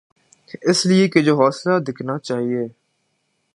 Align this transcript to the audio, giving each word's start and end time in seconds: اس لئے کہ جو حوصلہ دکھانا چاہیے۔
اس 0.61 0.85
لئے 0.85 1.07
کہ 1.07 1.21
جو 1.21 1.33
حوصلہ 1.35 1.79
دکھانا 1.79 2.17
چاہیے۔ 2.19 2.63